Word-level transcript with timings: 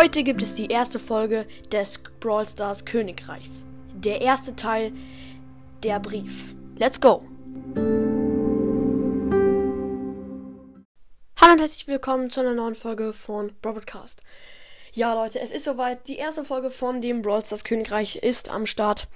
Heute 0.00 0.22
gibt 0.22 0.42
es 0.42 0.54
die 0.54 0.68
erste 0.68 1.00
Folge 1.00 1.44
des 1.72 1.98
Brawl 2.20 2.46
Stars 2.46 2.84
Königreichs. 2.84 3.66
Der 3.92 4.20
erste 4.20 4.54
Teil, 4.54 4.92
der 5.82 5.98
Brief. 5.98 6.54
Let's 6.76 7.00
go! 7.00 7.24
Hallo 11.40 11.52
und 11.52 11.58
herzlich 11.58 11.88
willkommen 11.88 12.30
zu 12.30 12.38
einer 12.38 12.54
neuen 12.54 12.76
Folge 12.76 13.12
von 13.12 13.50
Broadcast. 13.60 14.22
Ja, 14.92 15.14
Leute, 15.14 15.40
es 15.40 15.50
ist 15.50 15.64
soweit. 15.64 16.06
Die 16.06 16.18
erste 16.18 16.44
Folge 16.44 16.70
von 16.70 17.00
dem 17.00 17.20
Brawl 17.22 17.44
Stars 17.44 17.64
Königreich 17.64 18.14
ist 18.22 18.50
am 18.50 18.66
Start. 18.66 19.08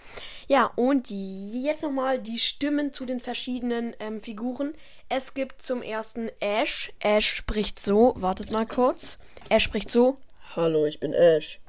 Ja, 0.48 0.72
und 0.74 1.10
jetzt 1.10 1.84
nochmal 1.84 2.18
die 2.18 2.40
Stimmen 2.40 2.92
zu 2.92 3.06
den 3.06 3.20
verschiedenen 3.20 3.94
ähm, 4.00 4.20
Figuren. 4.20 4.74
Es 5.08 5.34
gibt 5.34 5.62
zum 5.62 5.80
ersten 5.80 6.28
Ash. 6.40 6.92
Ash 6.98 7.36
spricht 7.36 7.78
so. 7.78 8.14
Wartet 8.16 8.50
mal 8.50 8.66
kurz. 8.66 9.18
Ash 9.48 9.62
spricht 9.62 9.88
so. 9.88 10.16
Hallo, 10.54 10.84
ich 10.84 11.00
bin 11.00 11.14
Ash. 11.14 11.60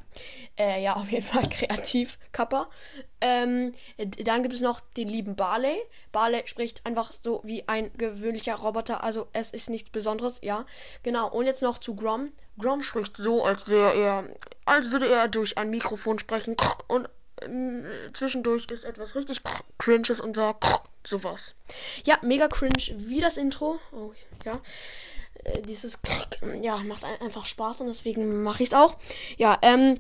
Äh, 0.60 0.84
ja, 0.84 0.98
auf 0.98 1.10
jeden 1.10 1.24
Fall 1.24 1.48
kreativ, 1.50 2.20
Kappa. 2.34 2.70
Ähm, 3.22 3.72
dann 3.98 4.44
gibt 4.44 4.54
es 4.54 4.60
noch 4.60 4.82
den 4.98 5.08
lieben 5.08 5.38
Barley. 5.38 5.78
Barley 6.12 6.42
spricht 6.46 6.86
einfach 6.86 7.14
so 7.14 7.42
wie 7.46 7.68
ein 7.68 7.92
gewöhnlicher 7.94 8.56
Roboter, 8.56 9.02
also 9.02 9.28
es 9.32 9.52
ist 9.52 9.70
nichts 9.70 9.90
Besonderes, 9.90 10.40
ja. 10.42 10.66
Genau, 11.02 11.30
und 11.30 11.46
jetzt 11.46 11.62
noch 11.62 11.78
zu 11.78 11.96
Grom. 11.96 12.34
Grom 12.60 12.84
spricht 12.84 13.16
so, 13.16 13.46
als 13.46 13.70
wäre 13.70 13.94
er, 13.94 14.26
als 14.66 14.92
würde 14.92 15.08
er 15.08 15.30
durch 15.30 15.58
ein 15.58 15.70
Mikrofon 15.70 16.20
sprechen 16.20 16.58
und 16.88 17.08
äh, 17.42 18.12
zwischendurch 18.14 18.66
ist 18.70 18.84
etwas 18.84 19.16
richtig 19.16 19.42
cringes 19.78 20.20
und 20.20 20.36
da 20.36 20.60
sowas. 21.06 21.56
Ja, 22.04 22.20
mega 22.22 22.50
cringe 22.50 22.94
wie 22.98 23.22
das 23.22 23.38
Intro. 23.38 23.80
Oh, 23.94 24.12
ja. 24.44 24.60
Äh, 25.44 25.62
dieses 25.62 26.00
ja, 26.62 26.78
macht 26.78 27.04
einfach 27.04 27.46
Spaß 27.46 27.82
und 27.82 27.88
deswegen 27.88 28.44
mache 28.44 28.64
ich 28.64 28.70
es 28.70 28.74
auch. 28.74 28.98
Ja, 29.38 29.58
ähm, 29.62 30.00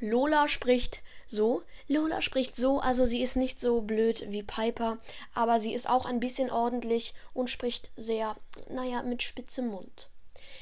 Lola 0.00 0.48
spricht 0.48 1.02
so. 1.26 1.62
Lola 1.88 2.20
spricht 2.22 2.56
so, 2.56 2.80
also 2.80 3.04
sie 3.04 3.22
ist 3.22 3.36
nicht 3.36 3.60
so 3.60 3.82
blöd 3.82 4.24
wie 4.28 4.42
Piper, 4.42 4.98
aber 5.34 5.60
sie 5.60 5.74
ist 5.74 5.88
auch 5.88 6.06
ein 6.06 6.20
bisschen 6.20 6.50
ordentlich 6.50 7.14
und 7.34 7.50
spricht 7.50 7.90
sehr, 7.96 8.36
naja, 8.68 9.02
mit 9.02 9.22
spitzem 9.22 9.68
Mund. 9.68 10.08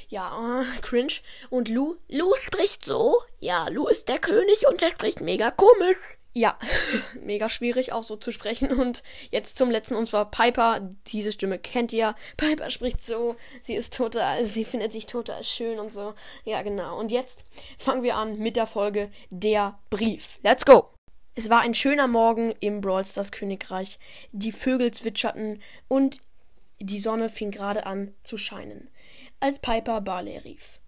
Ja, 0.08 0.62
äh, 0.62 0.80
cringe. 0.82 1.14
Und 1.48 1.68
Lu? 1.68 1.96
Lu 2.08 2.34
spricht 2.42 2.84
so. 2.84 3.22
Ja, 3.38 3.68
Lu 3.68 3.86
ist 3.86 4.08
der 4.08 4.18
König 4.18 4.66
und 4.68 4.82
er 4.82 4.90
spricht 4.90 5.20
mega 5.20 5.50
komisch. 5.50 6.18
Ja, 6.32 6.56
mega 7.20 7.48
schwierig 7.48 7.92
auch 7.92 8.04
so 8.04 8.16
zu 8.16 8.30
sprechen. 8.32 8.72
Und 8.72 9.02
jetzt 9.30 9.58
zum 9.58 9.70
letzten, 9.70 9.96
und 9.96 10.08
zwar 10.08 10.30
Piper. 10.30 10.80
Diese 11.08 11.32
Stimme 11.32 11.58
kennt 11.58 11.92
ihr. 11.92 12.14
Piper 12.36 12.70
spricht 12.70 13.04
so. 13.04 13.36
Sie 13.62 13.74
ist 13.74 13.94
total, 13.94 14.46
sie 14.46 14.64
findet 14.64 14.92
sich 14.92 15.06
total 15.06 15.42
schön 15.42 15.78
und 15.78 15.92
so. 15.92 16.14
Ja, 16.44 16.62
genau. 16.62 16.98
Und 16.98 17.10
jetzt 17.10 17.44
fangen 17.78 18.02
wir 18.02 18.16
an 18.16 18.38
mit 18.38 18.56
der 18.56 18.66
Folge 18.66 19.10
Der 19.30 19.78
Brief. 19.90 20.38
Let's 20.42 20.64
go! 20.64 20.90
Es 21.34 21.48
war 21.48 21.60
ein 21.60 21.74
schöner 21.74 22.06
Morgen 22.06 22.52
im 22.60 22.80
Brawl 22.80 23.06
Stars 23.06 23.32
Königreich. 23.32 23.98
Die 24.32 24.52
Vögel 24.52 24.90
zwitscherten 24.90 25.62
und 25.88 26.18
die 26.80 26.98
Sonne 26.98 27.28
fing 27.28 27.50
gerade 27.50 27.86
an 27.86 28.14
zu 28.24 28.36
scheinen, 28.36 28.90
als 29.38 29.58
Piper 29.58 30.00
Barley 30.00 30.38
rief. 30.38 30.80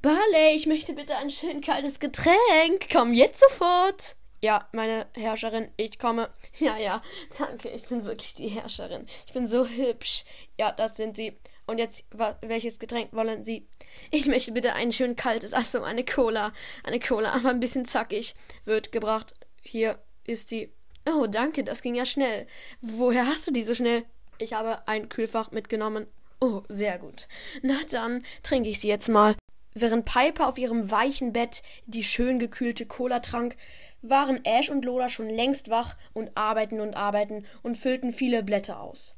Barley, 0.00 0.54
ich 0.54 0.66
möchte 0.66 0.92
bitte 0.94 1.16
ein 1.16 1.30
schön 1.30 1.60
kaltes 1.60 2.00
Getränk. 2.00 2.88
Komm 2.92 3.12
jetzt 3.12 3.40
sofort. 3.40 4.16
Ja, 4.42 4.68
meine 4.72 5.06
Herrscherin, 5.14 5.70
ich 5.76 5.98
komme. 5.98 6.30
Ja, 6.58 6.78
ja, 6.78 7.02
danke, 7.38 7.68
ich 7.70 7.86
bin 7.86 8.04
wirklich 8.04 8.34
die 8.34 8.48
Herrscherin. 8.48 9.06
Ich 9.26 9.32
bin 9.32 9.46
so 9.46 9.66
hübsch. 9.66 10.24
Ja, 10.58 10.72
das 10.72 10.96
sind 10.96 11.16
Sie. 11.16 11.36
Und 11.66 11.78
jetzt, 11.78 12.04
welches 12.40 12.78
Getränk 12.78 13.12
wollen 13.12 13.44
Sie? 13.44 13.68
Ich 14.10 14.26
möchte 14.26 14.52
bitte 14.52 14.74
ein 14.74 14.92
schön 14.92 15.14
kaltes, 15.14 15.52
achso, 15.52 15.82
eine 15.82 16.04
Cola. 16.04 16.52
Eine 16.84 17.00
Cola, 17.00 17.32
aber 17.32 17.50
ein 17.50 17.60
bisschen 17.60 17.84
zackig. 17.84 18.34
Wird 18.64 18.92
gebracht. 18.92 19.34
Hier 19.62 19.98
ist 20.24 20.50
die. 20.50 20.72
Oh, 21.08 21.26
danke, 21.26 21.62
das 21.62 21.82
ging 21.82 21.94
ja 21.94 22.06
schnell. 22.06 22.46
Woher 22.80 23.26
hast 23.26 23.46
du 23.46 23.52
die 23.52 23.62
so 23.62 23.74
schnell? 23.74 24.04
Ich 24.38 24.54
habe 24.54 24.86
ein 24.88 25.08
Kühlfach 25.08 25.50
mitgenommen. 25.50 26.06
Oh, 26.40 26.62
sehr 26.68 26.98
gut. 26.98 27.28
Na 27.62 27.76
dann 27.90 28.24
trinke 28.42 28.70
ich 28.70 28.80
sie 28.80 28.88
jetzt 28.88 29.08
mal. 29.08 29.36
Während 29.74 30.04
Piper 30.04 30.48
auf 30.48 30.58
ihrem 30.58 30.90
weichen 30.90 31.32
Bett 31.32 31.62
die 31.86 32.04
schön 32.04 32.38
gekühlte 32.38 32.86
Cola 32.86 33.20
trank, 33.20 33.56
waren 34.02 34.44
Ash 34.44 34.70
und 34.70 34.84
Lola 34.84 35.08
schon 35.08 35.28
längst 35.28 35.70
wach 35.70 35.96
und 36.12 36.36
arbeiten 36.36 36.80
und 36.80 36.94
arbeiten 36.94 37.44
und 37.62 37.76
füllten 37.76 38.12
viele 38.12 38.42
Blätter 38.42 38.80
aus. 38.80 39.14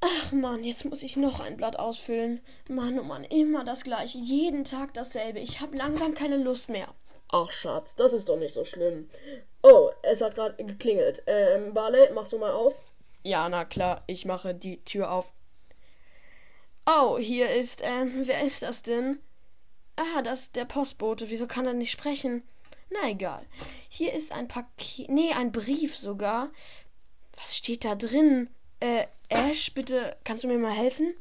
Ach 0.00 0.32
Mann, 0.32 0.64
jetzt 0.64 0.84
muss 0.86 1.02
ich 1.02 1.16
noch 1.16 1.40
ein 1.40 1.56
Blatt 1.56 1.78
ausfüllen. 1.78 2.40
Mann, 2.68 2.98
oh 2.98 3.02
Mann, 3.02 3.24
immer 3.24 3.64
das 3.64 3.84
gleiche, 3.84 4.18
jeden 4.18 4.64
Tag 4.64 4.94
dasselbe. 4.94 5.40
Ich 5.40 5.60
habe 5.60 5.76
langsam 5.76 6.14
keine 6.14 6.38
Lust 6.38 6.70
mehr. 6.70 6.88
Ach 7.32 7.50
Schatz, 7.50 7.96
das 7.96 8.12
ist 8.12 8.28
doch 8.28 8.38
nicht 8.38 8.54
so 8.54 8.64
schlimm. 8.64 9.10
Oh, 9.62 9.90
es 10.02 10.22
hat 10.22 10.34
gerade 10.34 10.62
geklingelt. 10.64 11.22
Ähm, 11.26 11.74
Barley, 11.74 12.12
machst 12.12 12.32
du 12.32 12.38
mal 12.38 12.52
auf? 12.52 12.82
Ja, 13.22 13.48
na 13.48 13.66
klar, 13.66 14.02
ich 14.06 14.24
mache 14.24 14.54
die 14.54 14.82
Tür 14.84 15.12
auf. 15.12 15.34
Oh, 16.92 17.18
hier 17.18 17.50
ist, 17.50 17.82
ähm, 17.84 18.10
wer 18.26 18.42
ist 18.42 18.62
das 18.62 18.82
denn? 18.82 19.20
Ah, 19.94 20.22
das 20.22 20.40
ist 20.40 20.56
der 20.56 20.64
Postbote. 20.64 21.30
Wieso 21.30 21.46
kann 21.46 21.66
er 21.66 21.72
nicht 21.72 21.92
sprechen? 21.92 22.42
Na 22.88 23.08
egal. 23.08 23.42
Hier 23.88 24.12
ist 24.12 24.32
ein 24.32 24.48
Paket. 24.48 25.08
Nee, 25.08 25.30
ein 25.36 25.52
Brief 25.52 25.96
sogar. 25.96 26.50
Was 27.36 27.56
steht 27.56 27.84
da 27.84 27.94
drin? 27.94 28.48
Äh, 28.80 29.04
Ash, 29.28 29.72
bitte, 29.72 30.16
kannst 30.24 30.42
du 30.42 30.48
mir 30.48 30.58
mal 30.58 30.72
helfen? 30.72 31.14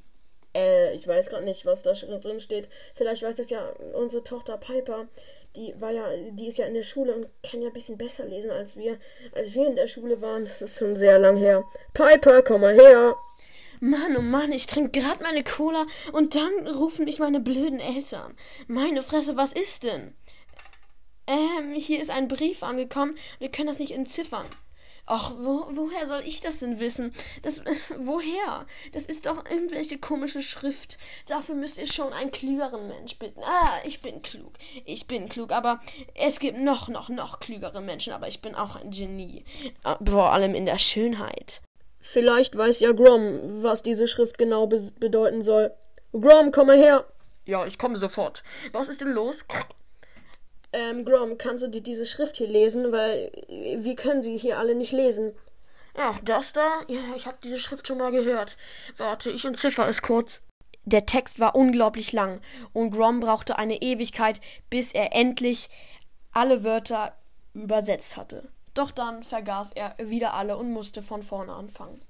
Äh, 0.56 0.96
ich 0.96 1.08
weiß 1.08 1.30
gerade 1.30 1.46
nicht, 1.46 1.68
was 1.68 1.84
da 1.84 1.94
drin 1.94 2.40
steht. 2.40 2.68
Vielleicht 2.96 3.22
weiß 3.22 3.36
das 3.36 3.52
ja 3.52 3.70
unsere 3.94 4.24
Tochter 4.24 4.58
Piper. 4.58 5.08
Die 5.56 5.80
war 5.80 5.92
ja, 5.92 6.08
die 6.32 6.48
ist 6.48 6.58
ja 6.58 6.66
in 6.66 6.74
der 6.74 6.84
Schule 6.84 7.14
und 7.14 7.28
kann 7.44 7.62
ja 7.62 7.68
ein 7.68 7.74
bisschen 7.74 7.98
besser 7.98 8.26
lesen 8.26 8.50
als 8.50 8.76
wir. 8.76 8.98
Als 9.34 9.54
wir 9.54 9.68
in 9.68 9.76
der 9.76 9.88
Schule 9.88 10.20
waren, 10.22 10.46
das 10.46 10.64
ist 10.64 10.80
schon 10.80 10.96
sehr 10.96 11.20
lang 11.20 11.38
her. 11.38 11.64
Piper, 11.94 12.42
komm 12.42 12.62
mal 12.62 12.74
her. 12.74 13.16
Mann, 13.80 14.18
oh 14.18 14.22
Mann, 14.22 14.52
ich 14.52 14.68
trinke 14.68 15.00
gerade 15.00 15.24
meine 15.24 15.44
Cola 15.44 15.86
und 16.12 16.36
dann 16.36 16.68
rufen 16.68 17.06
mich 17.06 17.20
meine 17.20 17.40
blöden 17.40 17.80
Eltern. 17.80 18.36
Meine 18.68 19.02
Fresse, 19.02 19.38
was 19.38 19.54
ist 19.54 19.84
denn? 19.84 20.14
Ähm, 21.28 21.74
hier 21.76 22.02
ist 22.02 22.10
ein 22.10 22.28
Brief 22.28 22.64
angekommen. 22.64 23.16
Wir 23.38 23.50
können 23.50 23.68
das 23.68 23.80
nicht 23.80 23.92
entziffern. 23.92 24.46
Ach, 25.06 25.32
wo, 25.40 25.66
woher 25.72 26.08
soll 26.08 26.22
ich 26.26 26.42
das 26.42 26.60
denn 26.60 26.80
wissen? 26.80 27.14
Das, 27.42 27.64
woher? 27.98 28.68
Das 28.92 29.06
ist 29.06 29.26
doch 29.26 29.44
irgendwelche 29.50 29.98
komische 29.98 30.44
Schrift. 30.44 30.98
Dafür 31.28 31.56
müsst 31.56 31.80
ihr 31.80 31.88
schon 31.88 32.14
einen 32.14 32.32
klügeren 32.32 32.88
Mensch 32.88 33.18
bitten. 33.18 33.42
Ah, 33.44 33.80
ich 33.86 34.02
bin 34.02 34.22
klug. 34.22 34.54
Ich 34.86 35.08
bin 35.08 35.30
klug, 35.30 35.52
aber 35.52 35.80
es 36.16 36.40
gibt 36.40 36.60
noch, 36.60 36.90
noch, 36.90 37.10
noch 37.10 37.40
klügere 37.40 37.82
Menschen, 37.82 38.14
aber 38.14 38.28
ich 38.28 38.42
bin 38.42 38.56
auch 38.56 38.76
ein 38.76 38.92
Genie. 38.92 39.44
Ah, 39.84 39.98
vor 40.04 40.32
allem 40.32 40.54
in 40.54 40.66
der 40.66 40.78
Schönheit. 40.78 41.62
Vielleicht 42.00 42.58
weiß 42.58 42.80
ja 42.80 42.92
Grom, 42.94 43.64
was 43.64 43.84
diese 43.84 44.08
Schrift 44.08 44.38
genau 44.38 44.68
be 44.68 44.92
bedeuten 45.00 45.42
soll. 45.42 45.74
Grom, 46.12 46.52
komm 46.52 46.68
mal 46.68 46.78
her. 46.78 47.06
Ja, 47.46 47.66
ich 47.66 47.78
komme 47.78 47.98
sofort. 47.98 48.44
Was 48.72 48.90
ist 48.90 49.02
denn 49.02 49.12
los? 49.12 49.44
Ähm, 50.72 51.04
Grom, 51.04 51.38
kannst 51.38 51.64
du 51.64 51.68
dir 51.68 51.82
diese 51.82 52.06
Schrift 52.06 52.38
hier 52.38 52.48
lesen? 52.48 52.92
Weil 52.92 53.32
wir 53.48 53.96
können 53.96 54.22
sie 54.22 54.38
hier 54.38 54.58
alle 54.60 54.76
nicht 54.76 54.92
lesen. 54.92 55.34
Ach, 55.96 56.20
das 56.24 56.54
da? 56.54 56.82
Ja, 56.88 57.00
ich 57.16 57.26
habe 57.26 57.38
diese 57.44 57.60
Schrift 57.60 57.88
schon 57.88 57.98
mal 57.98 58.12
gehört. 58.12 58.58
Warte, 58.98 59.32
ich 59.32 59.46
entziffer 59.46 59.88
es 59.88 60.02
kurz. 60.02 60.42
Der 60.86 61.06
Text 61.06 61.40
war 61.40 61.56
unglaublich 61.56 62.14
lang 62.14 62.40
und 62.74 62.92
Grom 62.92 63.20
brauchte 63.20 63.58
eine 63.58 63.82
Ewigkeit, 63.82 64.40
bis 64.70 64.94
er 64.94 65.14
endlich 65.14 65.70
alle 66.32 66.64
Wörter 66.64 67.14
übersetzt 67.54 68.18
hatte. 68.18 68.50
Doch 68.80 68.92
dann 68.92 69.24
vergaß 69.24 69.74
er 69.74 69.94
wieder 69.98 70.36
alle 70.36 70.56
und 70.56 70.72
musste 70.72 71.02
von 71.02 71.22
vorne 71.22 71.54
anfangen. 71.54 72.02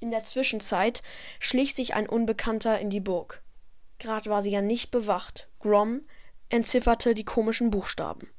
In 0.00 0.10
der 0.10 0.24
Zwischenzeit 0.24 1.02
schlich 1.40 1.74
sich 1.74 1.92
ein 1.92 2.08
Unbekannter 2.08 2.80
in 2.80 2.88
die 2.88 3.00
Burg. 3.00 3.42
Grad 3.98 4.26
war 4.26 4.40
sie 4.40 4.48
ja 4.48 4.62
nicht 4.62 4.90
bewacht. 4.90 5.50
Grom 5.60 6.00
entzifferte 6.48 7.12
die 7.12 7.26
komischen 7.26 7.70
Buchstaben. 7.70 8.30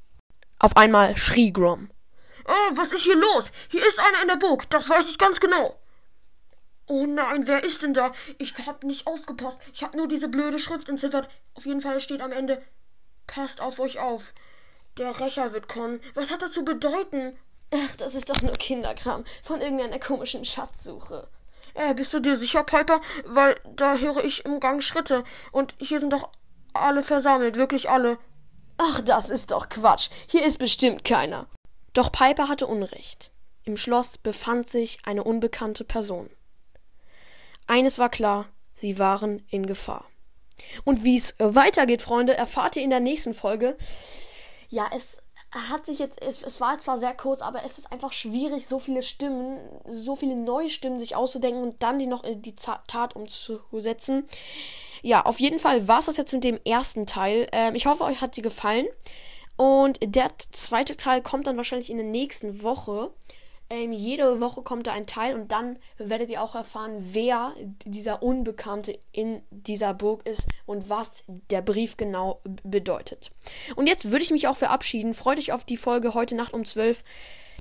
Auf 0.57 0.75
einmal 0.75 1.15
schrie 1.17 1.53
Grom. 1.53 1.91
Oh, 2.47 2.71
was 2.71 2.93
ist 2.93 3.03
hier 3.03 3.15
los? 3.15 3.51
Hier 3.69 3.85
ist 3.85 3.99
einer 3.99 4.23
in 4.23 4.29
der 4.29 4.37
Burg, 4.37 4.67
das 4.71 4.89
weiß 4.89 5.11
ich 5.11 5.19
ganz 5.19 5.39
genau. 5.39 5.79
Oh 6.87 7.05
nein, 7.05 7.45
wer 7.45 7.63
ist 7.63 7.83
denn 7.83 7.93
da? 7.93 8.11
Ich 8.39 8.55
hab 8.65 8.85
nicht 8.85 9.05
aufgepasst. 9.05 9.61
Ich 9.71 9.83
hab 9.83 9.93
nur 9.93 10.07
diese 10.07 10.29
blöde 10.29 10.59
Schrift 10.59 10.89
entziffert. 10.89 11.29
Auf 11.53 11.67
jeden 11.67 11.81
Fall 11.81 11.99
steht 11.99 12.21
am 12.21 12.31
Ende: 12.31 12.59
Passt 13.27 13.61
auf 13.61 13.77
euch 13.77 13.99
auf. 13.99 14.33
Der 14.97 15.19
Rächer 15.19 15.53
wird 15.53 15.69
kommen. 15.69 15.99
Was 16.15 16.31
hat 16.31 16.41
das 16.41 16.53
zu 16.53 16.65
bedeuten? 16.65 17.37
Ach, 17.73 17.95
das 17.97 18.15
ist 18.15 18.29
doch 18.29 18.41
nur 18.41 18.53
Kinderkram 18.53 19.23
von 19.43 19.61
irgendeiner 19.61 19.99
komischen 19.99 20.45
Schatzsuche. 20.45 21.27
Äh, 21.73 21.93
bist 21.93 22.13
du 22.13 22.19
dir 22.19 22.35
sicher, 22.35 22.63
Piper? 22.63 23.01
Weil 23.25 23.59
da 23.75 23.97
höre 23.97 24.23
ich 24.23 24.45
im 24.45 24.59
Gang 24.59 24.81
Schritte. 24.81 25.23
Und 25.51 25.75
hier 25.79 25.99
sind 25.99 26.13
doch 26.13 26.29
alle 26.73 27.03
versammelt, 27.03 27.55
wirklich 27.55 27.89
alle. 27.89 28.17
Ach, 28.77 29.01
das 29.01 29.29
ist 29.29 29.51
doch 29.51 29.69
Quatsch. 29.69 30.09
Hier 30.29 30.45
ist 30.45 30.59
bestimmt 30.59 31.03
keiner. 31.03 31.47
Doch 31.93 32.11
Piper 32.11 32.47
hatte 32.47 32.67
Unrecht. 32.67 33.31
Im 33.63 33.75
Schloss 33.75 34.17
befand 34.17 34.69
sich 34.69 34.99
eine 35.05 35.23
unbekannte 35.23 35.83
Person. 35.83 36.29
Eines 37.67 37.99
war 37.99 38.09
klar, 38.09 38.47
sie 38.73 38.97
waren 38.97 39.43
in 39.49 39.65
Gefahr. 39.65 40.05
Und 40.85 41.03
wie 41.03 41.17
es 41.17 41.35
weitergeht, 41.37 42.01
Freunde, 42.01 42.35
erfahrt 42.35 42.75
ihr 42.77 42.83
in 42.83 42.89
der 42.89 43.01
nächsten 43.01 43.33
Folge. 43.33 43.77
Ja, 44.69 44.89
es 44.95 45.21
hat 45.69 45.85
sich 45.85 45.99
jetzt, 45.99 46.21
es, 46.21 46.43
es 46.43 46.61
war 46.61 46.77
zwar 46.77 46.97
sehr 46.97 47.13
kurz, 47.13 47.41
aber 47.41 47.63
es 47.63 47.77
ist 47.77 47.91
einfach 47.91 48.13
schwierig, 48.13 48.65
so 48.67 48.79
viele 48.79 49.01
Stimmen, 49.01 49.59
so 49.87 50.15
viele 50.15 50.35
neue 50.35 50.69
Stimmen 50.69 50.99
sich 50.99 51.15
auszudenken 51.15 51.61
und 51.61 51.83
dann 51.83 51.99
die 51.99 52.07
noch 52.07 52.23
in 52.23 52.41
die 52.41 52.55
Tat 52.55 53.15
umzusetzen. 53.15 54.27
Ja, 55.01 55.25
auf 55.25 55.39
jeden 55.39 55.59
Fall 55.59 55.87
war 55.87 55.99
es 55.99 56.05
das 56.05 56.17
jetzt 56.17 56.33
mit 56.33 56.43
dem 56.43 56.59
ersten 56.65 57.05
Teil. 57.05 57.47
Ähm, 57.51 57.75
ich 57.75 57.85
hoffe, 57.85 58.03
euch 58.03 58.21
hat 58.21 58.35
sie 58.35 58.41
gefallen. 58.41 58.87
Und 59.55 59.99
der 60.03 60.29
zweite 60.51 60.97
Teil 60.97 61.21
kommt 61.21 61.47
dann 61.47 61.57
wahrscheinlich 61.57 61.89
in 61.89 61.97
der 61.97 62.05
nächsten 62.05 62.61
Woche. 62.61 63.11
Ähm, 63.69 63.91
jede 63.91 64.39
Woche 64.39 64.61
kommt 64.61 64.87
da 64.87 64.93
ein 64.93 65.07
Teil 65.07 65.35
und 65.35 65.51
dann 65.51 65.77
werdet 65.97 66.29
ihr 66.29 66.41
auch 66.41 66.55
erfahren, 66.55 66.95
wer 66.99 67.53
dieser 67.85 68.23
Unbekannte 68.23 68.97
in 69.11 69.41
dieser 69.51 69.93
Burg 69.93 70.25
ist 70.25 70.47
und 70.65 70.89
was 70.89 71.25
der 71.49 71.61
Brief 71.61 71.97
genau 71.97 72.41
bedeutet. 72.63 73.31
Und 73.75 73.87
jetzt 73.87 74.11
würde 74.11 74.23
ich 74.23 74.31
mich 74.31 74.47
auch 74.47 74.55
verabschieden. 74.55 75.13
Freut 75.13 75.39
euch 75.39 75.51
auf 75.51 75.65
die 75.65 75.77
Folge 75.77 76.13
heute 76.13 76.35
Nacht 76.35 76.53
um 76.53 76.63
12. 76.63 77.03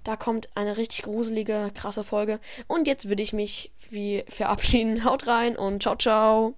Da 0.04 0.16
kommt 0.16 0.48
eine 0.54 0.76
richtig 0.76 1.02
gruselige, 1.02 1.72
krasse 1.74 2.04
Folge. 2.04 2.38
Und 2.68 2.86
jetzt 2.86 3.08
würde 3.08 3.22
ich 3.22 3.32
mich 3.32 3.72
wie 3.90 4.24
verabschieden. 4.28 5.04
Haut 5.04 5.26
rein 5.26 5.56
und 5.56 5.82
ciao, 5.82 5.96
ciao. 5.96 6.54